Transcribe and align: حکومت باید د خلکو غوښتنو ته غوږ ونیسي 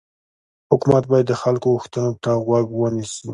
حکومت 0.71 1.03
باید 1.11 1.25
د 1.29 1.33
خلکو 1.41 1.67
غوښتنو 1.75 2.11
ته 2.23 2.31
غوږ 2.45 2.67
ونیسي 2.75 3.29